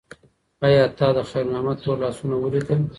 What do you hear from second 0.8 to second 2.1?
تا د خیر محمد تور